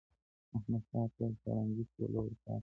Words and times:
محمدشاه 0.53 1.07
ته 1.15 1.25
سارنګۍ 1.41 1.85
سوله 1.93 2.19
ورپاته 2.23 2.59